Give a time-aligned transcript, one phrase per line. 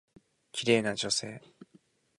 [0.51, 1.43] 綺麗な女性。